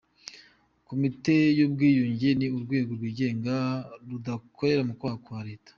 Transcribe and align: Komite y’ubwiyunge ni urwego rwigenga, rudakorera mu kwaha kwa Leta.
Komite 0.87 1.35
y’ubwiyunge 1.57 2.29
ni 2.39 2.47
urwego 2.57 2.89
rwigenga, 2.97 3.53
rudakorera 4.07 4.81
mu 4.87 4.93
kwaha 4.99 5.19
kwa 5.25 5.39
Leta. 5.47 5.69